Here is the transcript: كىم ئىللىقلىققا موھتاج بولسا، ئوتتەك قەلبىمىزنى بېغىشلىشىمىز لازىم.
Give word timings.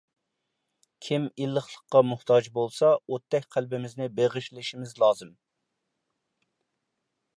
كىم 1.07 1.25
ئىللىقلىققا 1.43 2.01
موھتاج 2.13 2.49
بولسا، 2.57 2.89
ئوتتەك 2.95 3.45
قەلبىمىزنى 3.57 4.09
بېغىشلىشىمىز 4.21 4.97
لازىم. 5.05 5.35